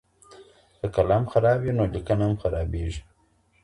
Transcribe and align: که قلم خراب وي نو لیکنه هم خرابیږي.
که 0.79 0.85
قلم 0.95 1.23
خراب 1.31 1.57
وي 1.61 1.71
نو 1.77 1.83
لیکنه 1.93 2.23
هم 2.27 2.33
خرابیږي. 2.41 3.01